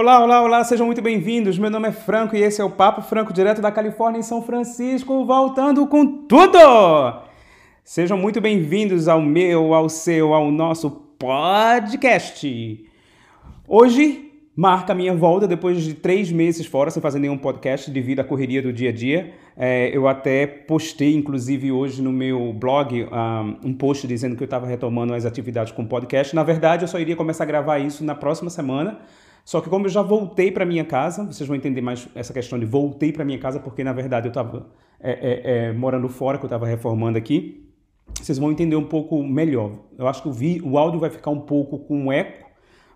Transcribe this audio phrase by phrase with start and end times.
[0.00, 1.58] Olá, olá, olá, sejam muito bem-vindos.
[1.58, 4.40] Meu nome é Franco e esse é o Papo Franco, direto da Califórnia, em São
[4.40, 6.56] Francisco, voltando com tudo!
[7.82, 10.88] Sejam muito bem-vindos ao meu, ao seu, ao nosso
[11.18, 12.88] podcast.
[13.66, 18.20] Hoje marca a minha volta depois de três meses fora sem fazer nenhum podcast devido
[18.20, 19.34] à correria do dia a dia.
[19.56, 24.46] É, eu até postei, inclusive, hoje no meu blog um, um post dizendo que eu
[24.46, 26.36] estava retomando as atividades com podcast.
[26.36, 29.00] Na verdade, eu só iria começar a gravar isso na próxima semana.
[29.48, 32.58] Só que como eu já voltei para minha casa, vocês vão entender mais essa questão
[32.58, 34.66] de voltei para minha casa, porque na verdade eu estava
[35.00, 37.66] é, é, é, morando fora, que eu estava reformando aqui.
[38.20, 39.72] Vocês vão entender um pouco melhor.
[39.96, 42.46] Eu acho que o, vi, o áudio vai ficar um pouco com eco,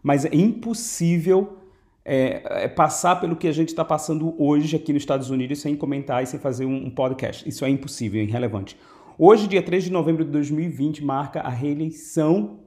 [0.02, 1.56] mas é impossível
[2.04, 5.74] é, é, passar pelo que a gente está passando hoje aqui nos Estados Unidos sem
[5.74, 7.48] comentar e sem fazer um, um podcast.
[7.48, 8.78] Isso é impossível, é irrelevante.
[9.16, 12.60] Hoje, dia 3 de novembro de 2020, marca a reeleição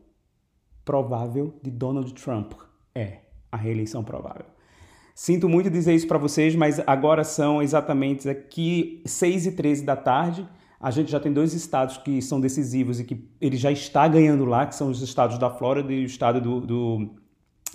[0.84, 2.54] provável de Donald Trump.
[2.96, 3.25] É,
[3.56, 4.46] a reeleição provável.
[5.14, 9.96] Sinto muito dizer isso para vocês, mas agora são exatamente aqui 6 e 13 da
[9.96, 10.48] tarde.
[10.80, 14.44] A gente já tem dois estados que são decisivos e que ele já está ganhando
[14.44, 17.10] lá, que são os estados da Flórida e o estado do, do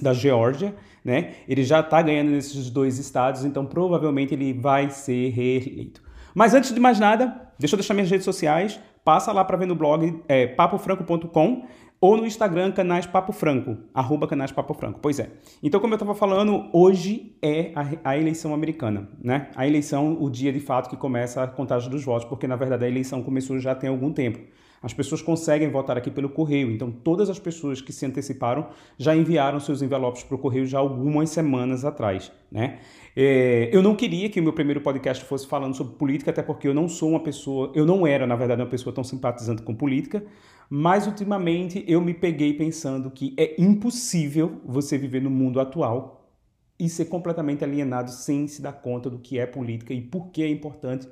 [0.01, 1.35] da Geórgia, né?
[1.49, 6.03] Ele já está ganhando nesses dois estados, então provavelmente ele vai ser reeleito.
[6.35, 8.79] Mas antes de mais nada, deixa eu deixar minhas redes sociais.
[9.05, 11.65] Passa lá para ver no blog é, papofranco.com
[12.01, 14.99] ou no Instagram, canais Papo Franco, arroba canais Papo Franco.
[15.03, 15.31] Pois é.
[15.63, 19.51] Então, como eu estava falando, hoje é a, a, eleição americana, né?
[19.55, 22.87] A eleição, o dia de fato que começa a contagem dos votos, porque na verdade
[22.87, 24.41] a eleição começou já tem algum tempo.
[24.83, 29.15] As pessoas conseguem votar aqui pelo correio, então todas as pessoas que se anteciparam já
[29.15, 32.79] enviaram seus envelopes para o correio já algumas semanas atrás, né?
[33.15, 36.67] É, eu não queria que o meu primeiro podcast fosse falando sobre política, até porque
[36.67, 39.75] eu não sou uma pessoa, eu não era, na verdade, uma pessoa tão simpatizante com
[39.75, 40.25] política,
[40.71, 46.33] mas ultimamente eu me peguei pensando que é impossível você viver no mundo atual
[46.79, 50.43] e ser completamente alienado sem se dar conta do que é política e por que
[50.43, 51.07] é importante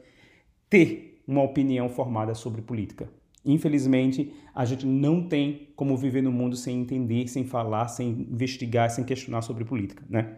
[0.71, 3.18] ter uma opinião formada sobre política.
[3.45, 8.91] Infelizmente, a gente não tem como viver no mundo sem entender, sem falar, sem investigar,
[8.91, 10.37] sem questionar sobre política, né?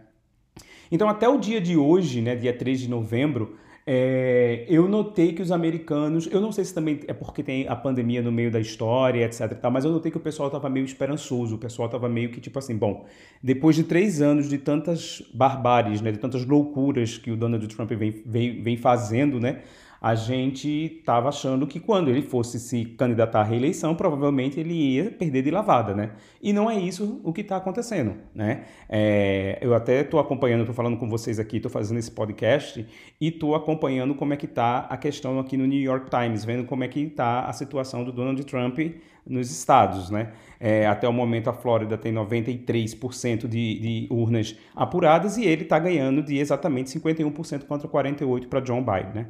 [0.91, 5.41] Então, até o dia de hoje, né, dia 3 de novembro, é, eu notei que
[5.41, 8.59] os americanos, eu não sei se também é porque tem a pandemia no meio da
[8.59, 9.53] história, etc.
[9.59, 12.39] Tal, mas eu notei que o pessoal estava meio esperançoso, o pessoal estava meio que
[12.39, 13.05] tipo assim, bom,
[13.41, 17.91] depois de três anos de tantas barbáries, né, de tantas loucuras que o Donald Trump
[17.93, 19.61] vem, vem, vem fazendo, né,
[20.01, 25.11] a gente estava achando que quando ele fosse se candidatar à reeleição, provavelmente ele ia
[25.11, 26.13] perder de lavada, né?
[26.41, 28.63] E não é isso o que está acontecendo, né?
[28.89, 32.83] É, eu até estou acompanhando, estou falando com vocês aqui, estou fazendo esse podcast
[33.19, 36.65] e estou acompanhando como é que está a questão aqui no New York Times, vendo
[36.65, 38.79] como é que está a situação do Donald Trump
[39.23, 40.31] nos estados, né?
[40.59, 45.77] É, até o momento a Flórida tem 93% de, de urnas apuradas e ele está
[45.77, 49.27] ganhando de exatamente 51% contra 48% para John Biden, né?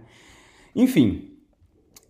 [0.76, 1.32] Enfim,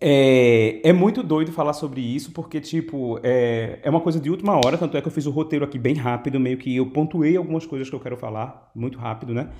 [0.04, 4.56] é, é, muito doido falar sobre isso, porque, tipo, é, é uma coisa de última
[4.56, 7.36] hora, tanto é que eu fiz o roteiro aqui bem rápido, meio que eu pontuei
[7.36, 9.50] algumas coisas que eu quero falar, muito rápido, né?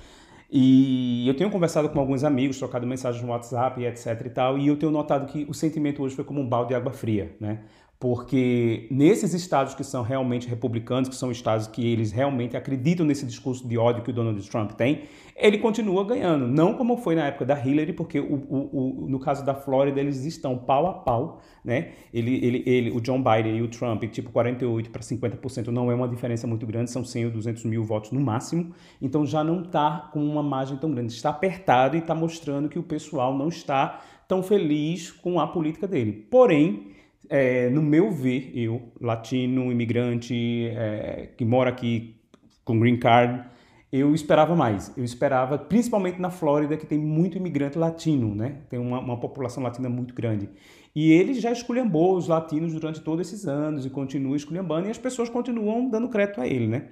[0.51, 4.57] E eu tenho conversado com alguns amigos, trocado mensagens no WhatsApp e etc e tal,
[4.57, 7.35] e eu tenho notado que o sentimento hoje foi como um balde de água fria,
[7.39, 7.61] né?
[8.03, 13.25] Porque nesses estados que são realmente republicanos, que são estados que eles realmente acreditam nesse
[13.25, 15.03] discurso de ódio que o Donald Trump tem,
[15.37, 16.45] ele continua ganhando.
[16.45, 20.01] Não como foi na época da Hillary, porque o, o, o, no caso da Flórida
[20.01, 21.93] eles estão pau a pau, né?
[22.13, 25.95] Ele, ele, ele, o John Biden e o Trump, tipo 48 para 50% não é
[25.95, 29.61] uma diferença muito grande, são 100 ou 200 mil votos no máximo, então já não
[29.61, 31.13] está com uma margem tão grande.
[31.13, 35.87] Está apertado e está mostrando que o pessoal não está tão feliz com a política
[35.87, 36.11] dele.
[36.11, 36.91] Porém,
[37.33, 42.15] é, no meu ver, eu, latino, imigrante, é, que mora aqui
[42.63, 43.43] com green card,
[43.91, 44.95] eu esperava mais.
[44.95, 48.57] Eu esperava, principalmente na Flórida, que tem muito imigrante latino, né?
[48.69, 50.47] Tem uma, uma população latina muito grande.
[50.93, 54.99] E ele já esculhambou os latinos durante todos esses anos e continua esculhambando, e as
[54.99, 56.89] pessoas continuam dando crédito a ele, né?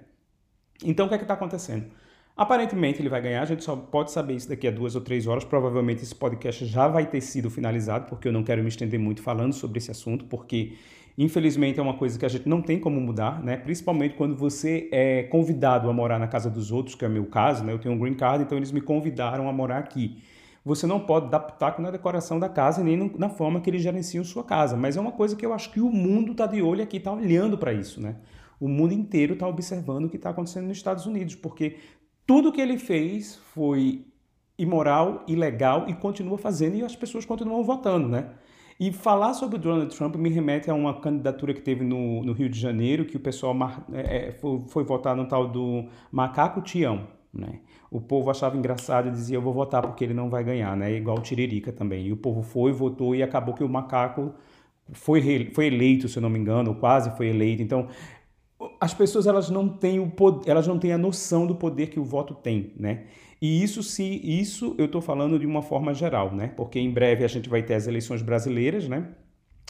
[0.83, 1.85] Então, o que é que está acontecendo?
[2.35, 5.27] Aparentemente ele vai ganhar, a gente só pode saber isso daqui a duas ou três
[5.27, 5.43] horas.
[5.43, 9.21] Provavelmente esse podcast já vai ter sido finalizado, porque eu não quero me estender muito
[9.21, 10.73] falando sobre esse assunto, porque
[11.17, 13.57] infelizmente é uma coisa que a gente não tem como mudar, né?
[13.57, 17.25] Principalmente quando você é convidado a morar na casa dos outros, que é o meu
[17.25, 17.73] caso, né?
[17.73, 20.21] Eu tenho um green card, então eles me convidaram a morar aqui.
[20.63, 24.23] Você não pode dar pitaco na decoração da casa nem na forma que eles gerenciam
[24.23, 26.83] sua casa, mas é uma coisa que eu acho que o mundo está de olho
[26.83, 28.15] aqui, está olhando para isso, né?
[28.59, 31.77] O mundo inteiro está observando o que está acontecendo nos Estados Unidos, porque
[32.31, 34.05] tudo que ele fez foi
[34.57, 38.29] imoral, ilegal e continua fazendo e as pessoas continuam votando, né?
[38.79, 42.31] E falar sobre o Donald Trump me remete a uma candidatura que teve no, no
[42.31, 43.53] Rio de Janeiro, que o pessoal
[43.91, 47.59] é, é, foi, foi votar no tal do macaco Tião, né?
[47.91, 50.89] O povo achava engraçado e dizia, eu vou votar porque ele não vai ganhar, né?
[50.93, 52.07] Igual o Tiririca também.
[52.07, 54.33] E o povo foi, votou e acabou que o macaco
[54.93, 57.61] foi, foi eleito, se eu não me engano, ou quase foi eleito.
[57.61, 57.89] Então,
[58.79, 61.99] as pessoas elas não têm o poder, elas não têm a noção do poder que
[61.99, 63.03] o voto tem, né?
[63.41, 66.47] E isso se isso eu estou falando de uma forma geral, né?
[66.55, 69.07] Porque em breve a gente vai ter as eleições brasileiras, né?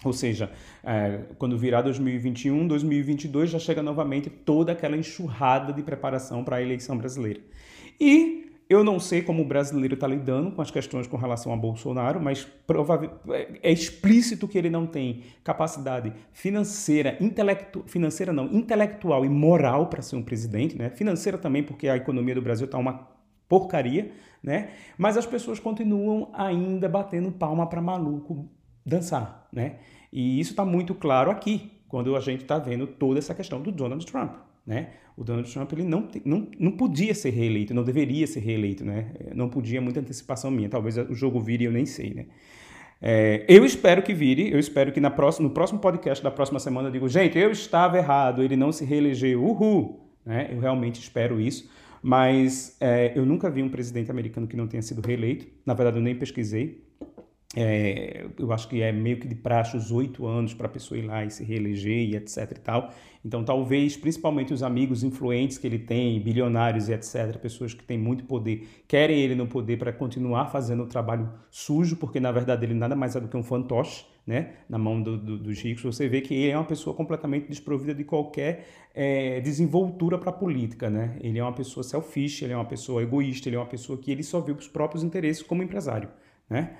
[0.03, 0.51] Ou seja,
[0.83, 6.61] é, quando virar 2021, 2022 já chega novamente toda aquela enxurrada de preparação para a
[6.61, 7.39] eleição brasileira.
[7.99, 11.57] E eu não sei como o brasileiro está lidando com as questões com relação a
[11.57, 12.47] Bolsonaro, mas
[13.29, 17.18] é, é explícito que ele não tem capacidade financeira,
[17.85, 20.89] financeira não, intelectual e moral para ser um presidente, né?
[20.89, 23.09] Financeira também, porque a economia do Brasil está uma
[23.50, 24.69] porcaria, né?
[24.97, 28.50] Mas as pessoas continuam ainda batendo palma para maluco
[28.85, 29.79] dançar, né?
[30.13, 33.69] E isso está muito claro aqui, quando a gente está vendo toda essa questão do
[33.69, 34.31] Donald Trump.
[34.65, 34.89] Né?
[35.17, 39.11] O Donald Trump ele não, não, não podia ser reeleito, não deveria ser reeleito, né?
[39.33, 42.13] não podia, muita antecipação minha, talvez o jogo vire, eu nem sei.
[42.13, 42.25] Né?
[43.01, 46.59] É, eu espero que vire, eu espero que na próxima, no próximo podcast da próxima
[46.59, 50.07] semana eu digo, gente, eu estava errado, ele não se reelegeu, uhul!
[50.25, 50.49] Né?
[50.51, 51.69] Eu realmente espero isso,
[52.01, 55.97] mas é, eu nunca vi um presidente americano que não tenha sido reeleito, na verdade
[55.97, 56.83] eu nem pesquisei,
[57.56, 60.98] é, eu acho que é meio que de praxe os oito anos para a pessoa
[60.98, 62.94] ir lá e se reeleger e etc e tal.
[63.24, 67.98] Então, talvez, principalmente os amigos influentes que ele tem, bilionários e etc., pessoas que têm
[67.98, 72.65] muito poder, querem ele no poder para continuar fazendo o trabalho sujo, porque na verdade
[72.65, 75.83] ele nada mais é do que um fantoche, né, na mão do, do, dos ricos.
[75.83, 80.33] Você vê que ele é uma pessoa completamente desprovida de qualquer é, desenvoltura para a
[80.33, 81.18] política, né?
[81.21, 84.12] Ele é uma pessoa selfish, ele é uma pessoa egoísta, ele é uma pessoa que
[84.12, 86.09] ele só viu os próprios interesses como empresário,
[86.50, 86.77] né?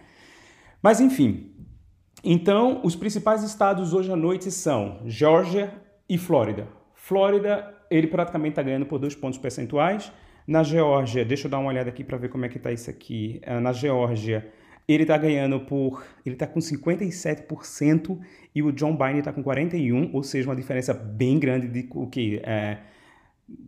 [0.82, 1.52] Mas enfim,
[2.24, 5.74] então os principais estados hoje à noite são Geórgia
[6.10, 6.68] e Flórida.
[6.96, 10.12] Flórida, ele praticamente está ganhando por dois pontos percentuais.
[10.48, 12.90] Na Geórgia, deixa eu dar uma olhada aqui para ver como é que está isso
[12.90, 13.40] aqui.
[13.46, 14.52] Ah, na Geórgia,
[14.88, 16.04] ele está ganhando por.
[16.26, 18.20] Ele está com 57%
[18.54, 22.08] e o John Biden está com 41%, ou seja, uma diferença bem grande de o
[22.08, 22.42] que?
[22.44, 22.78] É,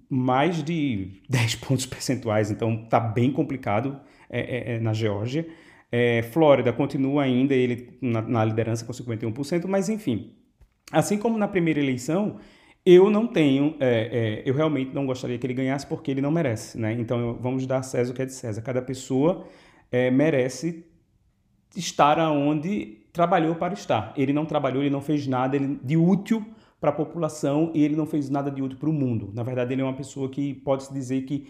[0.10, 4.00] mais de 10 pontos percentuais, então está bem complicado
[4.30, 5.48] é, é, é na Geórgia.
[5.96, 10.34] É, Flórida continua ainda ele na, na liderança com 51%, mas enfim,
[10.92, 12.40] assim como na primeira eleição,
[12.84, 16.32] eu não tenho, é, é, eu realmente não gostaria que ele ganhasse porque ele não
[16.32, 16.94] merece, né?
[16.94, 18.64] Então vamos dar a César o que é de César.
[18.64, 19.46] Cada pessoa
[19.92, 20.84] é, merece
[21.76, 24.16] estar aonde trabalhou para estar.
[24.18, 26.44] Ele não trabalhou, ele não fez nada de útil
[26.84, 29.32] para a população e ele não fez nada de útil para o mundo.
[29.34, 31.48] Na verdade, ele é uma pessoa que pode-se dizer que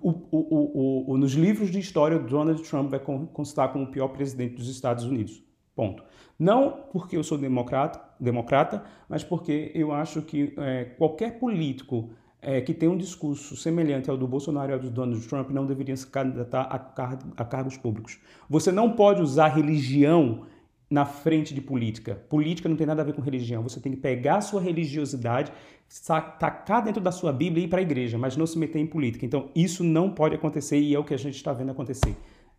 [0.00, 4.54] o, o, o, nos livros de história, Donald Trump vai constar como o pior presidente
[4.54, 5.42] dos Estados Unidos.
[5.74, 6.04] Ponto.
[6.38, 12.10] Não porque eu sou democrata, democrata mas porque eu acho que é, qualquer político
[12.40, 15.66] é, que tem um discurso semelhante ao do Bolsonaro e ao do Donald Trump não
[15.66, 18.20] deveria se candidatar a, car a cargos públicos.
[18.48, 20.46] Você não pode usar religião
[20.88, 22.14] na frente de política.
[22.28, 23.62] Política não tem nada a ver com religião.
[23.62, 25.52] Você tem que pegar a sua religiosidade,
[26.38, 28.86] tacar dentro da sua Bíblia e ir para a igreja, mas não se meter em
[28.86, 29.26] política.
[29.26, 32.16] Então, isso não pode acontecer e é o que a gente está vendo acontecer.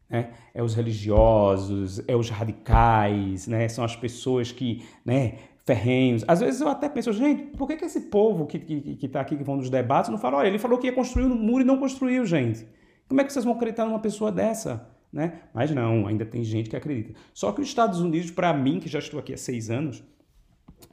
[0.10, 0.32] Né?
[0.54, 3.68] É os religiosos, é os radicais, né?
[3.70, 6.24] são as pessoas que, né, ferrenhos.
[6.28, 9.08] Às vezes eu até penso, gente, por que, que esse povo que está que, que
[9.08, 11.36] tá aqui, que vão nos debates, não fala, olha, ele falou que ia construir um
[11.36, 12.66] muro e não construiu, gente.
[13.08, 14.97] Como é que vocês vão acreditar numa pessoa dessa?
[15.12, 15.42] Né?
[15.54, 17.14] Mas não, ainda tem gente que acredita.
[17.34, 20.04] Só que os Estados Unidos, para mim, que já estou aqui há seis anos,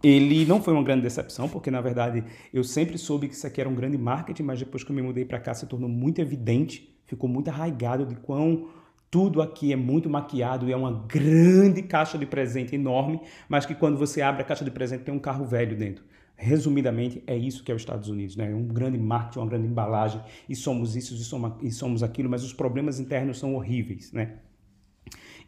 [0.02, 3.60] ele não foi uma grande decepção, porque na verdade eu sempre soube que isso aqui
[3.60, 6.20] era um grande marketing, mas depois que eu me mudei para cá se tornou muito
[6.20, 8.68] evidente, ficou muito arraigado de quão
[9.10, 13.74] tudo aqui é muito maquiado e é uma grande caixa de presente enorme, mas que
[13.74, 16.04] quando você abre a caixa de presente tem um carro velho dentro.
[16.44, 18.54] Resumidamente, é isso que é os Estados Unidos, né?
[18.54, 22.44] Um grande marketing, uma grande embalagem, e somos isso e somos, e somos aquilo, mas
[22.44, 24.40] os problemas internos são horríveis, né?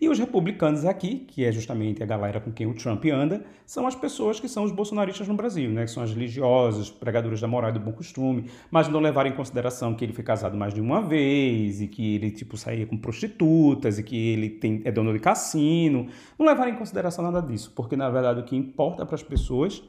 [0.01, 3.87] E os republicanos aqui, que é justamente a galera com quem o Trump anda, são
[3.87, 5.85] as pessoas que são os bolsonaristas no Brasil, né?
[5.85, 9.35] Que são as religiosas, pregadoras da moral e do bom costume, mas não levaram em
[9.35, 12.97] consideração que ele foi casado mais de uma vez e que ele, tipo, saía com
[12.97, 16.09] prostitutas e que ele tem, é dono de cassino.
[16.39, 19.83] Não levaram em consideração nada disso, porque na verdade o que importa para as pessoas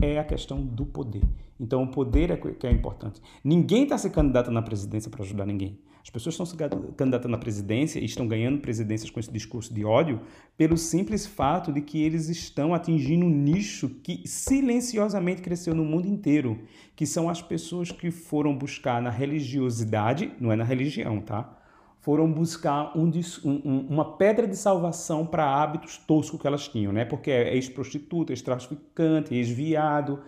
[0.00, 1.22] é a questão do poder.
[1.58, 3.20] Então, o poder é que é importante.
[3.44, 5.78] Ninguém está se candidatando na presidência para ajudar ninguém.
[6.02, 6.56] As pessoas estão se
[6.96, 10.20] candidatando à presidência e estão ganhando presidências com esse discurso de ódio
[10.56, 16.08] pelo simples fato de que eles estão atingindo um nicho que silenciosamente cresceu no mundo
[16.08, 16.58] inteiro,
[16.96, 21.61] que são as pessoas que foram buscar na religiosidade, não é na religião, tá?
[22.02, 23.08] Foram buscar um,
[23.44, 27.04] um, uma pedra de salvação para hábitos toscos que elas tinham, né?
[27.04, 30.18] Porque é ex-prostituta, ex-traficante, ex-viado.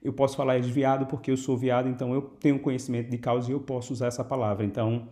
[0.00, 3.52] Eu posso falar ex-viado porque eu sou viado, então eu tenho conhecimento de causa e
[3.52, 4.64] eu posso usar essa palavra.
[4.64, 5.08] Então,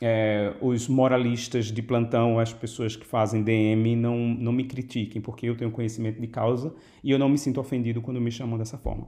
[0.00, 5.46] é, os moralistas de plantão, as pessoas que fazem DM, não, não me critiquem, porque
[5.50, 8.78] eu tenho conhecimento de causa e eu não me sinto ofendido quando me chamam dessa
[8.78, 9.06] forma.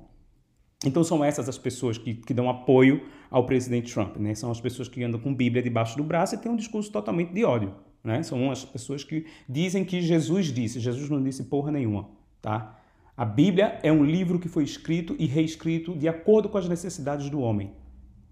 [0.85, 4.35] Então são essas as pessoas que, que dão apoio ao presidente Trump, né?
[4.35, 7.33] São as pessoas que andam com Bíblia debaixo do braço e têm um discurso totalmente
[7.33, 8.23] de ódio, né?
[8.23, 10.81] São as pessoas que dizem que Jesus disse.
[10.81, 12.09] Jesus não disse porra nenhuma,
[12.41, 12.79] tá?
[13.15, 17.29] A Bíblia é um livro que foi escrito e reescrito de acordo com as necessidades
[17.29, 17.73] do homem,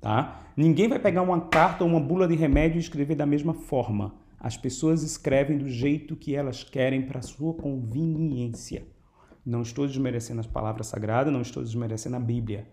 [0.00, 0.46] tá?
[0.56, 4.14] Ninguém vai pegar uma carta ou uma bula de remédio e escrever da mesma forma.
[4.40, 8.86] As pessoas escrevem do jeito que elas querem para sua conveniência.
[9.44, 12.66] Não estou desmerecendo as palavras sagradas, não estou desmerecendo a Bíblia.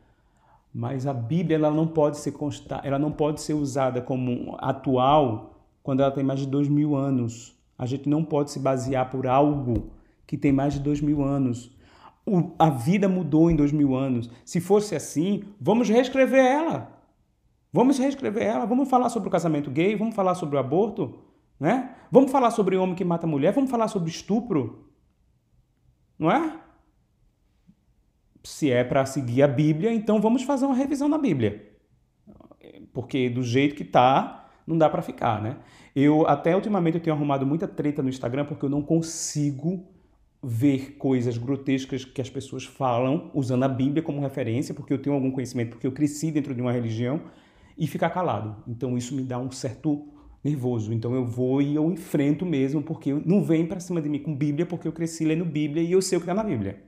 [0.73, 5.55] Mas a Bíblia ela não pode ser consta, ela não pode ser usada como atual
[5.81, 7.57] quando ela tem mais de dois mil anos.
[7.77, 9.91] A gente não pode se basear por algo
[10.27, 11.73] que tem mais de dois mil anos.
[12.25, 14.29] O, a vida mudou em dois mil anos.
[14.43, 16.91] Se fosse assim, vamos reescrever ela.
[17.71, 18.65] Vamos reescrever ela.
[18.65, 19.95] Vamos falar sobre o casamento gay.
[19.95, 21.19] Vamos falar sobre o aborto,
[21.59, 21.95] né?
[22.11, 23.53] Vamos falar sobre o homem que mata a mulher.
[23.53, 24.89] Vamos falar sobre estupro,
[26.17, 26.59] não é?
[28.47, 31.71] se é para seguir a Bíblia, então vamos fazer uma revisão na Bíblia.
[32.93, 35.57] Porque do jeito que tá, não dá para ficar, né?
[35.95, 39.91] Eu até ultimamente eu tenho arrumado muita treta no Instagram porque eu não consigo
[40.41, 45.15] ver coisas grotescas que as pessoas falam usando a Bíblia como referência, porque eu tenho
[45.15, 47.21] algum conhecimento, porque eu cresci dentro de uma religião
[47.77, 48.63] e ficar calado.
[48.67, 50.07] Então isso me dá um certo
[50.45, 50.93] nervoso.
[50.93, 54.35] Então eu vou e eu enfrento mesmo, porque não vem para cima de mim com
[54.35, 56.83] Bíblia, porque eu cresci lendo Bíblia e eu sei o que está na Bíblia.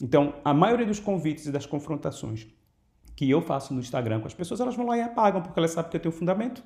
[0.00, 2.46] Então, a maioria dos convites e das confrontações
[3.16, 5.72] que eu faço no Instagram com as pessoas, elas vão lá e apagam, porque elas
[5.72, 6.62] sabem que eu tenho fundamento.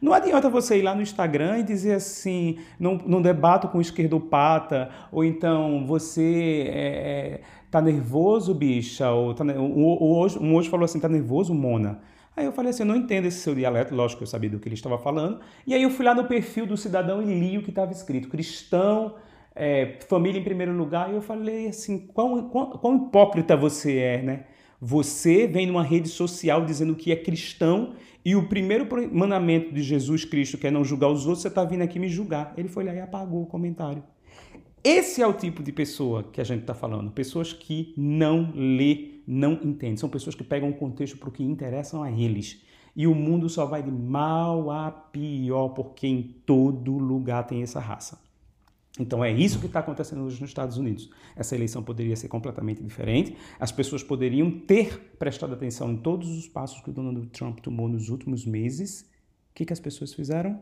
[0.00, 4.90] Não adianta você ir lá no Instagram e dizer assim, não, não debato com esquerdopata,
[5.12, 10.98] ou então você é, é tá nervoso, bicha, ou tá, hoje, um hoje falou assim,
[10.98, 12.00] tá nervoso, Mona?
[12.36, 14.58] Aí eu falei assim, eu não entendo esse seu dialeto, lógico que eu sabia do
[14.58, 15.40] que ele estava falando.
[15.66, 18.28] E aí eu fui lá no perfil do cidadão e li o que estava escrito,
[18.28, 19.14] cristão
[19.54, 24.22] é, família em primeiro lugar, e eu falei assim, quão, quão, quão hipócrita você é,
[24.22, 24.44] né?
[24.80, 30.24] Você vem numa rede social dizendo que é cristão e o primeiro mandamento de Jesus
[30.24, 32.52] Cristo, que é não julgar os outros, você está vindo aqui me julgar.
[32.56, 34.02] Ele foi lá e apagou o comentário.
[34.84, 37.12] Esse é o tipo de pessoa que a gente está falando.
[37.12, 39.96] Pessoas que não lê, não entendem.
[39.96, 42.60] São pessoas que pegam o contexto para o que interessam a eles.
[42.94, 47.78] E o mundo só vai de mal a pior, porque em todo lugar tem essa
[47.78, 48.20] raça.
[48.98, 51.08] Então é isso que está acontecendo hoje nos Estados Unidos.
[51.34, 53.36] Essa eleição poderia ser completamente diferente.
[53.58, 57.88] As pessoas poderiam ter prestado atenção em todos os passos que o Donald Trump tomou
[57.88, 59.02] nos últimos meses.
[59.50, 60.60] O que, que as pessoas fizeram?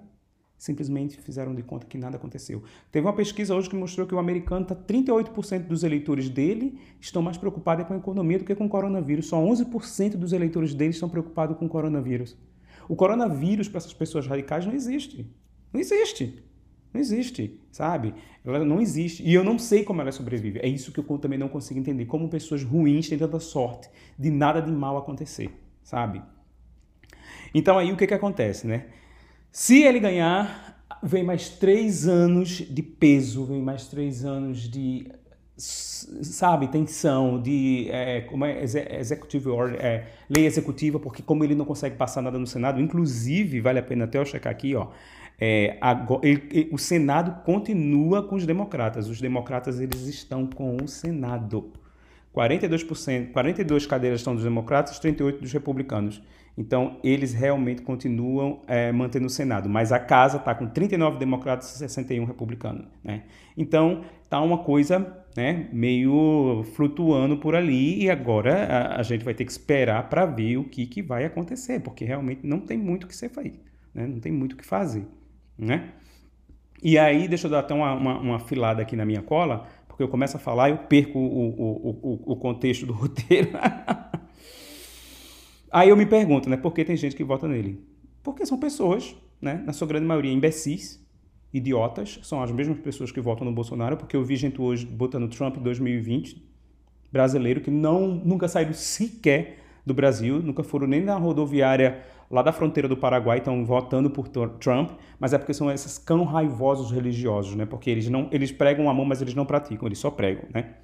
[0.61, 2.63] Simplesmente fizeram de conta que nada aconteceu.
[2.93, 7.23] Teve uma pesquisa hoje que mostrou que o americano está 38% dos eleitores dele estão
[7.23, 9.29] mais preocupados com a economia do que com o coronavírus.
[9.29, 12.37] Só 11% dos eleitores dele estão preocupados com o coronavírus.
[12.91, 15.35] O coronavírus para essas pessoas radicais não existe.
[15.73, 16.45] Não existe.
[16.93, 18.13] Não existe, sabe?
[18.45, 19.23] Ela não existe.
[19.23, 20.59] E eu não sei como ela sobrevive.
[20.59, 22.05] É isso que eu também não consigo entender.
[22.05, 23.89] Como pessoas ruins têm tanta sorte
[24.19, 25.51] de nada de mal acontecer,
[25.83, 26.21] sabe?
[27.55, 28.89] Então aí o que, que acontece, né?
[29.53, 35.09] Se ele ganhar, vem mais três anos de peso, vem mais três anos de,
[35.57, 41.65] sabe, tensão, de é, como é, executive order, é, lei executiva, porque como ele não
[41.65, 44.89] consegue passar nada no Senado, inclusive, vale a pena até eu checar aqui, ó,
[45.41, 49.09] é, agora, ele, o Senado continua com os democratas.
[49.09, 51.73] Os democratas eles estão com o Senado.
[52.35, 56.23] 42%, 42 cadeiras estão dos democratas, 38 dos republicanos.
[56.57, 59.69] Então, eles realmente continuam é, mantendo o Senado.
[59.69, 62.87] Mas a casa está com 39 democratas e 61 republicanos.
[63.03, 63.23] Né?
[63.57, 68.05] Então, está uma coisa né, meio flutuando por ali.
[68.05, 71.25] E agora a, a gente vai ter que esperar para ver o que, que vai
[71.25, 73.59] acontecer, porque realmente não tem muito o que ser feito.
[73.95, 74.07] Né?
[74.07, 75.07] Não tem muito o que fazer
[75.61, 75.91] né?
[76.83, 80.03] E aí, deixa eu dar até uma, uma, uma filada aqui na minha cola, porque
[80.03, 83.51] eu começo a falar e eu perco o, o, o, o contexto do roteiro.
[85.71, 86.57] Aí eu me pergunto, né?
[86.57, 87.85] Por que tem gente que vota nele?
[88.23, 89.63] Porque são pessoas, né?
[89.65, 91.05] Na sua grande maioria, imbecis,
[91.53, 95.29] idiotas, são as mesmas pessoas que votam no Bolsonaro, porque eu vi gente hoje botando
[95.29, 96.43] Trump em 2020,
[97.11, 102.53] brasileiro, que não, nunca saíram sequer do Brasil, nunca foram nem na rodoviária lá da
[102.53, 107.57] fronteira do Paraguai estão votando por Trump, mas é porque são esses cão raivosos religiosos,
[107.57, 107.67] né?
[107.67, 110.75] Porque eles não eles pregam amor, mas eles não praticam, eles só pregam, né?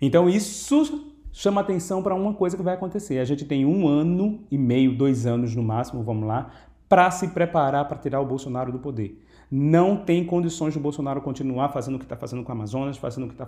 [0.00, 3.18] Então isso chama atenção para uma coisa que vai acontecer.
[3.18, 6.50] A gente tem um ano e meio, dois anos no máximo, vamos lá,
[6.88, 9.22] para se preparar para tirar o Bolsonaro do poder.
[9.50, 13.24] Não tem condições do Bolsonaro continuar fazendo o que está fazendo com o Amazonas, fazendo
[13.24, 13.46] o que está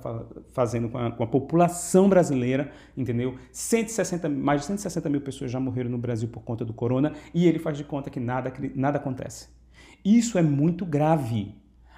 [0.52, 3.36] fazendo com a, com a, população brasileira, entendeu?
[3.50, 7.48] 160, mais de 160 mil pessoas já morreram no Brasil por conta do corona e
[7.48, 9.48] ele faz de conta que nada, que nada acontece.
[10.04, 11.54] Isso é muito grave.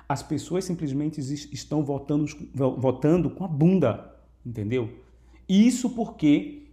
[0.08, 4.14] As pessoas simplesmente estão votando, votando com a bunda,
[4.46, 4.88] entendeu?
[5.50, 6.68] Isso porque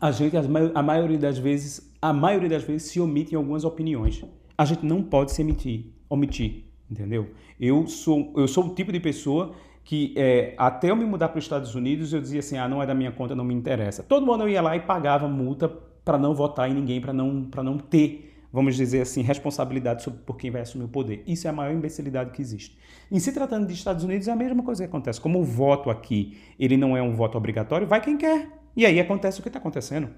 [0.00, 4.24] a gente, a maioria das vezes, a maioria das vezes se omite em algumas opiniões.
[4.56, 7.30] A gente não pode se emitir omitir, entendeu?
[7.58, 11.38] Eu sou, eu sou o tipo de pessoa que é, até eu me mudar para
[11.38, 14.02] os Estados Unidos eu dizia assim, ah, não é da minha conta, não me interessa.
[14.02, 15.68] Todo mundo ia lá e pagava multa
[16.04, 20.36] para não votar em ninguém, para não, não ter, vamos dizer assim, responsabilidade sobre por
[20.36, 21.22] quem vai assumir o poder.
[21.26, 22.76] Isso é a maior imbecilidade que existe.
[23.10, 25.20] Em se tratando de Estados Unidos, é a mesma coisa que acontece.
[25.20, 28.48] Como o voto aqui, ele não é um voto obrigatório, vai quem quer.
[28.76, 30.08] E aí acontece o que está acontecendo,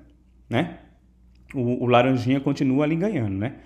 [0.48, 0.78] né?
[1.54, 3.56] O, o Laranjinha continua ali ganhando, né?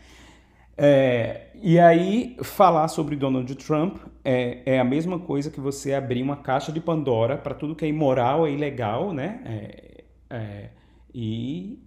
[0.80, 6.22] É, e aí, falar sobre Donald Trump é, é, a mesma coisa que você abrir
[6.22, 9.40] uma caixa de Pandora para tudo que é imoral e ilegal, né?
[9.44, 10.68] É, é,
[11.12, 11.82] e,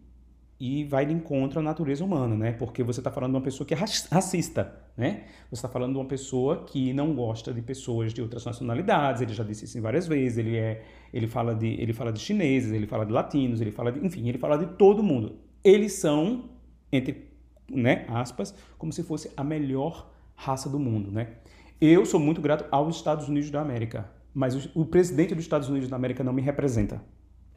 [0.63, 2.51] e vai de encontro à natureza humana, né?
[2.51, 5.23] Porque você está falando de uma pessoa que é racista, né?
[5.49, 9.23] Você está falando de uma pessoa que não gosta de pessoas de outras nacionalidades.
[9.23, 10.37] Ele já disse isso várias vezes.
[10.37, 13.91] Ele é, ele fala de, ele fala de chineses, ele fala de latinos, ele fala
[13.91, 15.39] de, enfim, ele fala de todo mundo.
[15.63, 16.51] Eles são
[16.91, 17.31] entre
[17.67, 21.37] né, aspas, como se fosse a melhor raça do mundo, né?
[21.79, 25.69] Eu sou muito grato aos Estados Unidos da América, mas o, o presidente dos Estados
[25.69, 27.01] Unidos da América não me representa.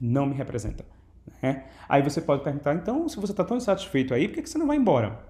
[0.00, 0.86] Não me representa.
[1.42, 1.64] Né?
[1.88, 4.58] Aí você pode perguntar, então, se você está tão insatisfeito aí, por que, que você
[4.58, 5.20] não vai embora?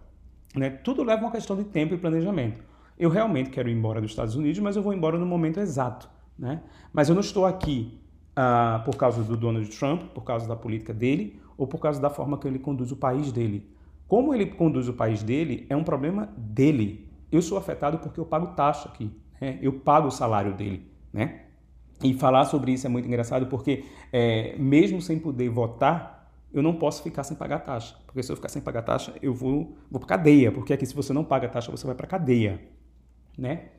[0.55, 0.71] Né?
[0.71, 2.63] Tudo leva uma questão de tempo e planejamento.
[2.99, 6.09] Eu realmente quero ir embora dos Estados Unidos, mas eu vou embora no momento exato.
[6.39, 6.63] Né?
[6.93, 8.01] Mas eu não estou aqui
[8.37, 12.11] ah, por causa do Donald Trump, por causa da política dele, ou por causa da
[12.11, 13.69] forma que ele conduz o país dele.
[14.07, 17.09] Como ele conduz o país dele é um problema dele.
[17.33, 19.11] Eu sou afetado porque eu pago taxa aqui,
[19.41, 19.59] né?
[19.61, 21.44] eu pago o salário dele, né?
[22.05, 26.75] E falar sobre isso é muito engraçado porque, é, mesmo sem poder votar, eu não
[26.75, 27.97] posso ficar sem pagar taxa.
[28.07, 30.53] Porque se eu ficar sem pagar taxa, eu vou, vou para cadeia.
[30.53, 32.61] Porque aqui, se você não paga taxa, você vai para cadeia.
[33.37, 33.71] Né?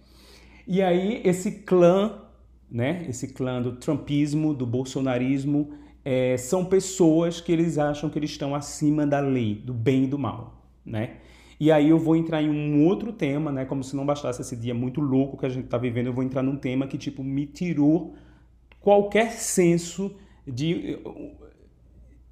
[0.68, 2.24] E aí, esse clã,
[2.70, 3.06] né?
[3.08, 5.72] esse clã do trumpismo, do bolsonarismo,
[6.04, 10.08] é, são pessoas que eles acham que eles estão acima da lei, do bem e
[10.08, 11.18] do mal, né?
[11.60, 13.66] E aí eu vou entrar em um outro tema, né?
[13.66, 16.24] Como se não bastasse esse dia muito louco que a gente está vivendo, eu vou
[16.24, 18.14] entrar num tema que tipo me tirou
[18.80, 20.16] qualquer senso
[20.46, 21.00] de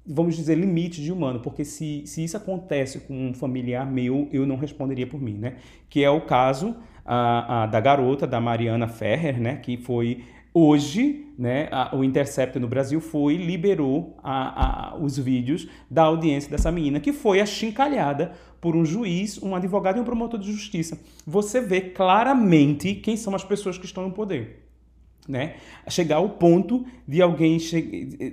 [0.06, 4.46] vamos dizer limite de humano, porque se, se isso acontece com um familiar meu, eu
[4.46, 5.56] não responderia por mim, né?
[5.88, 9.56] Que é o caso a, a, da garota, da Mariana Ferrer, né?
[9.56, 10.22] Que foi
[10.56, 14.16] Hoje, né, a, o Intercept no Brasil foi liberou
[15.00, 18.30] os vídeos da audiência dessa menina, que foi achincalhada
[18.64, 20.98] por um juiz, um advogado e um promotor de justiça.
[21.26, 24.64] Você vê claramente quem são as pessoas que estão no poder.
[25.28, 25.56] Né?
[25.86, 27.58] Chegar ao ponto de alguém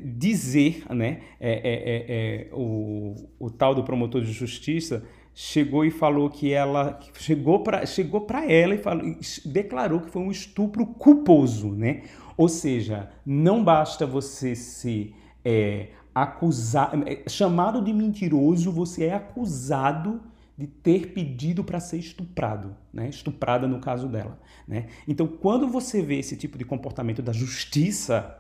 [0.06, 5.04] dizer, né, é, é, é, é, o, o tal do promotor de justiça
[5.36, 9.04] chegou e falou que ela chegou para chegou para ela e falou,
[9.46, 12.04] declarou que foi um estupro culposo, né?
[12.38, 15.14] Ou seja, não basta você ser
[15.44, 20.22] é, acusado, é, chamado de mentiroso, você é acusado
[20.58, 23.10] de ter pedido para ser estuprado, né?
[23.10, 24.88] Estuprada no caso dela, né?
[25.08, 28.38] Então, quando você vê esse tipo de comportamento da justiça,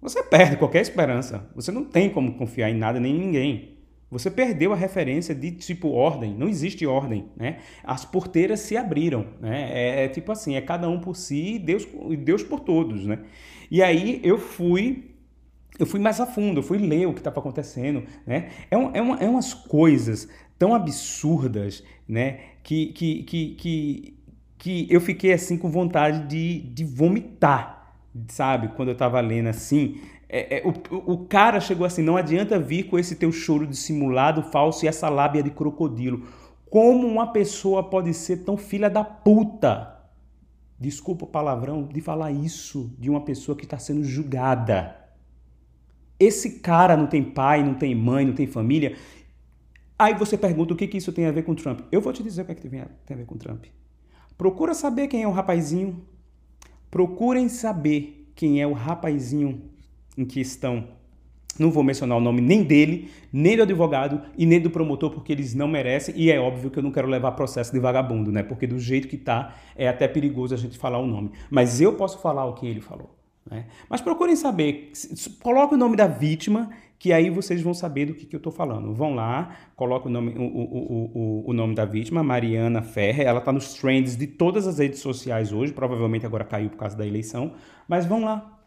[0.00, 1.46] você perde qualquer esperança.
[1.54, 3.80] Você não tem como confiar em nada nem em ninguém.
[4.10, 7.58] Você perdeu a referência de tipo ordem, não existe ordem, né?
[7.84, 9.70] As porteiras se abriram, né?
[9.72, 11.86] É, é tipo assim, é cada um por si e Deus,
[12.18, 13.20] Deus por todos, né?
[13.70, 15.14] E aí eu fui,
[15.78, 18.50] eu fui mais a fundo, eu fui ler o que estava acontecendo, né?
[18.70, 20.28] É, um, é, uma, é umas coisas
[20.58, 22.40] tão absurdas, né?
[22.62, 24.18] Que, que, que, que,
[24.58, 27.94] que eu fiquei assim com vontade de, de vomitar,
[28.28, 28.68] sabe?
[28.76, 32.84] Quando eu estava lendo assim, é, é, o, o cara chegou assim: não adianta vir
[32.84, 36.26] com esse teu choro dissimulado, falso e essa lábia de crocodilo.
[36.68, 39.96] Como uma pessoa pode ser tão filha da puta?
[40.78, 44.99] Desculpa o palavrão de falar isso de uma pessoa que está sendo julgada.
[46.20, 48.94] Esse cara não tem pai, não tem mãe, não tem família.
[49.98, 51.80] Aí você pergunta o que, que isso tem a ver com Trump.
[51.90, 53.64] Eu vou te dizer o que, é que tem a ver com Trump.
[54.36, 56.02] Procura saber quem é o rapazinho.
[56.90, 59.62] Procurem saber quem é o rapazinho
[60.16, 60.88] em que estão.
[61.58, 65.32] Não vou mencionar o nome nem dele, nem do advogado e nem do promotor, porque
[65.32, 66.14] eles não merecem.
[66.16, 68.42] E é óbvio que eu não quero levar processo de vagabundo, né?
[68.42, 71.32] Porque do jeito que tá, é até perigoso a gente falar o nome.
[71.50, 73.19] Mas eu posso falar o que ele falou.
[73.50, 73.66] Né?
[73.88, 74.92] Mas procurem saber,
[75.42, 78.52] coloque o nome da vítima, que aí vocês vão saber do que, que eu estou
[78.52, 78.94] falando.
[78.94, 83.24] Vão lá, coloca o nome, o, o, o, o nome da vítima, Mariana Ferre.
[83.24, 86.96] Ela está nos trends de todas as redes sociais hoje, provavelmente agora caiu por causa
[86.96, 87.52] da eleição.
[87.88, 88.60] Mas vão lá,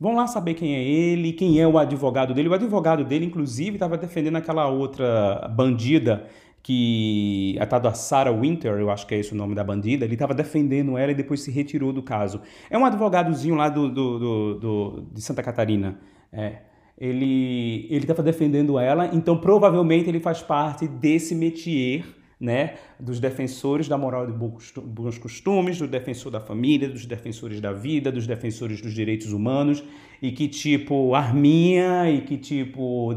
[0.00, 2.48] Vão lá saber quem é ele, quem é o advogado dele.
[2.48, 6.24] O advogado dele, inclusive, estava defendendo aquela outra bandida
[6.68, 10.04] que a tal da Sarah Winter, eu acho que é esse o nome da bandida,
[10.04, 12.42] ele estava defendendo ela e depois se retirou do caso.
[12.68, 15.98] É um advogadozinho lá do, do, do, do de Santa Catarina.
[16.30, 16.58] É.
[16.98, 22.04] Ele estava defendendo ela, então provavelmente ele faz parte desse métier
[22.40, 27.72] né, dos defensores da moral e bons costumes, do defensor da família, dos defensores da
[27.72, 29.82] vida, dos defensores dos direitos humanos,
[30.22, 33.12] e que tipo arminha e que tipo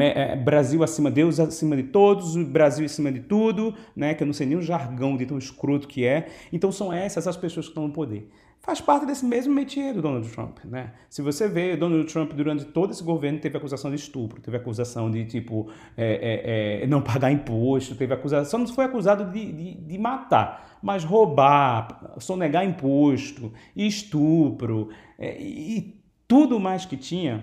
[0.00, 4.34] é, Brasil acima Deus acima de todos, Brasil acima de tudo, né, que eu não
[4.34, 6.28] sei nem o jargão de tão escroto que é.
[6.52, 8.28] Então são essas as pessoas que estão no poder
[8.68, 10.92] faz parte desse mesmo métier do Donald Trump, né?
[11.08, 15.10] Se você vê, Donald Trump durante todo esse governo teve acusação de estupro, teve acusação
[15.10, 19.74] de, tipo, é, é, é, não pagar imposto, teve acusação, não foi acusado de, de,
[19.74, 27.42] de, matar, mas roubar, sonegar imposto, estupro é, e tudo mais que tinha,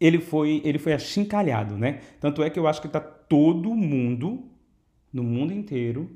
[0.00, 2.00] ele foi, ele foi achincalhado, né?
[2.18, 4.50] Tanto é que eu acho que está todo mundo,
[5.12, 6.10] no mundo inteiro,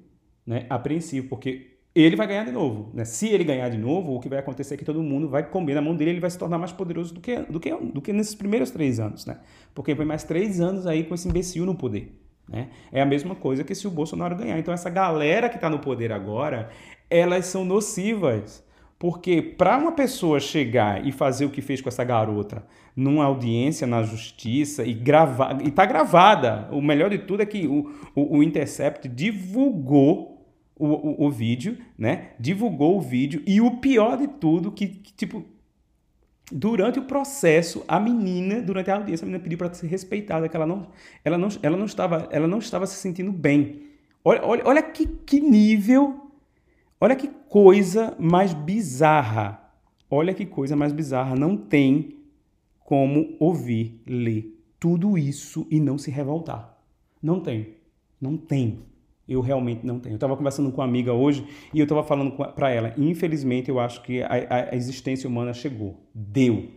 [0.45, 2.91] né, apreensivo, porque ele vai ganhar de novo.
[2.93, 3.05] Né?
[3.05, 5.75] Se ele ganhar de novo, o que vai acontecer é que todo mundo vai comer
[5.75, 8.13] na mão dele, ele vai se tornar mais poderoso do que, do que, do que
[8.13, 9.25] nesses primeiros três anos.
[9.25, 9.39] Né?
[9.75, 12.19] Porque foi mais três anos aí com esse imbecil no poder.
[12.49, 12.69] Né?
[12.91, 14.59] É a mesma coisa que se o Bolsonaro ganhar.
[14.59, 16.69] Então, essa galera que está no poder agora,
[17.09, 18.65] elas são nocivas.
[18.99, 22.65] Porque para uma pessoa chegar e fazer o que fez com essa garota
[22.97, 26.69] numa audiência na justiça e gravar, e tá gravada.
[26.71, 30.34] O melhor de tudo é que o, o, o Intercept divulgou
[30.85, 32.31] o, o, o, vídeo, né?
[32.39, 35.45] Divulgou o vídeo e o pior de tudo que, que, tipo
[36.53, 40.55] durante o processo a menina durante a audiência a menina pediu para ser respeitada que
[40.55, 40.89] ela não
[41.25, 43.83] ela não ela não estava ela não estava se sentindo bem.
[44.25, 46.31] Olha olha, olha que, que nível
[47.01, 49.61] olha que coisa mais bizarra.
[50.11, 51.35] Olha que coisa mais bizarra.
[51.35, 52.19] Não tem
[52.81, 56.79] como ouvir, ler tudo isso e não se revoltar.
[57.23, 57.75] Não tem.
[58.21, 58.81] Não tem.
[59.29, 60.13] Eu realmente não tenho.
[60.13, 63.81] Eu estava conversando com uma amiga hoje e eu estava falando para ela, infelizmente eu
[63.81, 64.29] acho que a,
[64.71, 65.99] a, existência humana chegou.
[66.15, 66.69] Deu.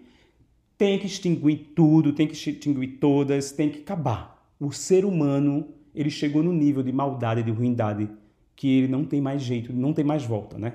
[0.77, 4.47] Tem que extinguir tudo, tem que extinguir todas, tem que acabar.
[4.59, 8.09] O ser humano, ele chegou no nível de maldade, de ruindade,
[8.55, 10.73] que ele não tem mais jeito, não tem mais volta, né?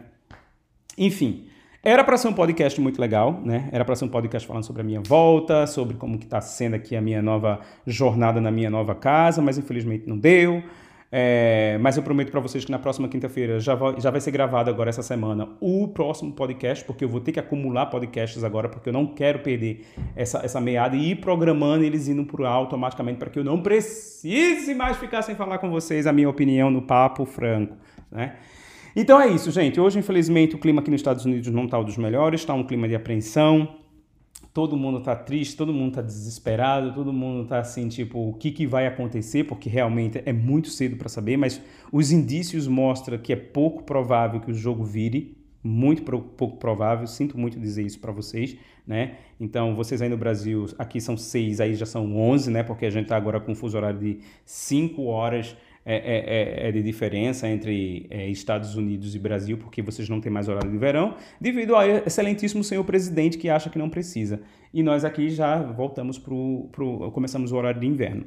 [0.98, 1.46] Enfim,
[1.84, 3.68] era para ser um podcast muito legal, né?
[3.72, 6.74] Era para ser um podcast falando sobre a minha volta, sobre como que está sendo
[6.74, 10.62] aqui a minha nova jornada na minha nova casa, mas infelizmente não deu.
[11.14, 14.70] É, mas eu prometo para vocês que na próxima quinta-feira já, já vai ser gravado
[14.70, 18.88] agora essa semana o próximo podcast, porque eu vou ter que acumular podcasts agora, porque
[18.88, 19.84] eu não quero perder
[20.16, 24.74] essa, essa meada e ir programando eles indo por automaticamente para que eu não precise
[24.74, 27.76] mais ficar sem falar com vocês a minha opinião no papo franco,
[28.10, 28.36] né?
[28.96, 29.78] Então é isso, gente.
[29.80, 32.88] Hoje, infelizmente, o clima aqui nos Estados Unidos não está dos melhores, está um clima
[32.88, 33.81] de apreensão
[34.52, 38.50] todo mundo tá triste, todo mundo tá desesperado, todo mundo tá assim, tipo, o que,
[38.50, 41.60] que vai acontecer, porque realmente é muito cedo para saber, mas
[41.90, 47.38] os indícios mostram que é pouco provável que o jogo vire, muito pouco provável, sinto
[47.38, 49.16] muito dizer isso para vocês, né?
[49.38, 52.64] Então, vocês aí no Brasil, aqui são seis, aí já são onze, né?
[52.64, 56.68] Porque a gente tá agora com um fuso horário de cinco horas é, é, é,
[56.68, 60.70] é de diferença entre é, Estados Unidos e Brasil, porque vocês não têm mais horário
[60.70, 64.40] de verão, devido ao excelentíssimo senhor presidente que acha que não precisa.
[64.72, 67.10] E nós aqui já voltamos para o.
[67.12, 68.24] começamos o horário de inverno.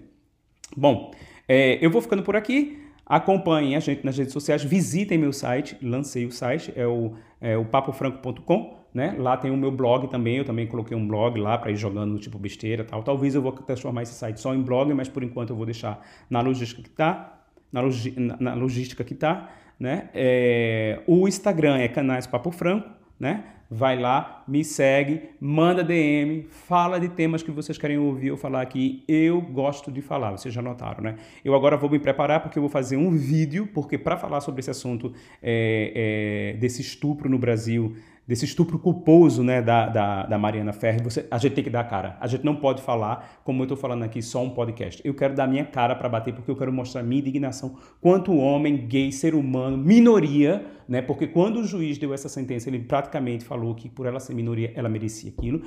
[0.76, 1.12] Bom,
[1.48, 2.82] é, eu vou ficando por aqui.
[3.06, 7.56] Acompanhem a gente nas redes sociais, visitem meu site, lancei o site, é o, é
[7.56, 8.84] o papofranco.com.
[8.92, 9.14] Né?
[9.20, 12.18] Lá tem o meu blog também, eu também coloquei um blog lá para ir jogando
[12.18, 13.04] tipo besteira tal.
[13.04, 16.02] Talvez eu vou transformar esse site só em blog, mas por enquanto eu vou deixar
[16.30, 17.35] na logística que está
[17.76, 20.10] na, logi na logística que está, né?
[20.14, 23.44] É, o Instagram é canais Papo Franco, né?
[23.70, 28.62] Vai lá, me segue, manda DM, fala de temas que vocês querem ouvir eu falar
[28.62, 29.04] aqui.
[29.08, 31.16] Eu gosto de falar, vocês já notaram, né?
[31.44, 34.62] Eu agora vou me preparar porque eu vou fazer um vídeo, porque para falar sobre
[34.62, 35.12] esse assunto
[35.42, 37.96] é, é, desse estupro no Brasil,
[38.28, 41.84] desse estupro culposo né, da, da, da Mariana Ferri, você, a gente tem que dar
[41.84, 42.18] cara.
[42.20, 45.02] A gente não pode falar, como eu estou falando aqui, só um podcast.
[45.06, 48.88] Eu quero dar minha cara para bater, porque eu quero mostrar minha indignação quanto homem,
[48.88, 51.02] gay, ser humano, minoria, né?
[51.02, 54.72] Porque quando o juiz deu essa sentença, ele praticamente falou que por ela ser minoria,
[54.76, 55.62] ela merecia aquilo.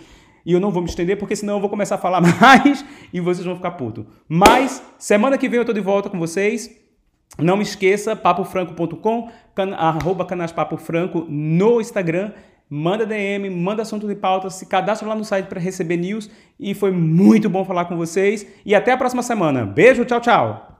[0.45, 3.21] E eu não vou me estender, porque senão eu vou começar a falar mais e
[3.21, 4.05] vocês vão ficar putos.
[4.29, 6.88] Mas, semana que vem eu estou de volta com vocês.
[7.37, 12.33] Não me esqueça, papofranco.com, can, arroba canais Papo Franco no Instagram
[12.69, 16.31] manda DM, manda assunto de pauta, se cadastra lá no site para receber news.
[16.59, 18.47] E foi muito bom falar com vocês.
[18.65, 19.65] E até a próxima semana.
[19.65, 20.78] Beijo, tchau, tchau.